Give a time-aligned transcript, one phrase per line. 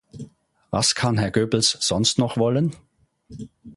[0.71, 2.75] Was kann Herr Goebbels sonst noch wollen?